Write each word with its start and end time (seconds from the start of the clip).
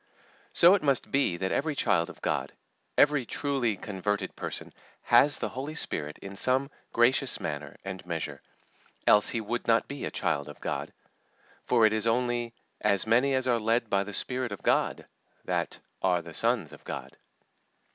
So 0.53 0.73
it 0.73 0.81
must 0.81 1.11
be 1.11 1.37
that 1.37 1.51
every 1.51 1.75
child 1.75 2.09
of 2.09 2.21
God, 2.23 2.53
every 2.97 3.23
truly 3.23 3.77
converted 3.77 4.35
person, 4.35 4.73
has 5.03 5.37
the 5.37 5.49
Holy 5.49 5.75
Spirit 5.75 6.17
in 6.23 6.35
some 6.35 6.71
gracious 6.91 7.39
manner 7.39 7.75
and 7.85 8.03
measure, 8.03 8.41
else 9.05 9.29
he 9.29 9.39
would 9.41 9.67
not 9.67 9.87
be 9.87 10.03
a 10.05 10.09
child 10.09 10.49
of 10.49 10.59
God; 10.59 10.91
for 11.65 11.85
it 11.85 11.93
is 11.93 12.07
only 12.07 12.55
"as 12.79 13.05
many 13.05 13.35
as 13.35 13.47
are 13.47 13.59
led 13.59 13.91
by 13.91 14.03
the 14.03 14.11
Spirit 14.11 14.51
of 14.51 14.63
God" 14.63 15.05
that 15.45 15.77
"are 16.01 16.23
the 16.23 16.33
sons 16.33 16.73
of 16.73 16.83
God." 16.83 17.15